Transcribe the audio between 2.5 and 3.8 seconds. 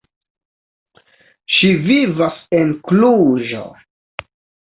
en Kluĵo.